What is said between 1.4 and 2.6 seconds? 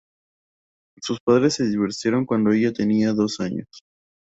se divorciaron cuando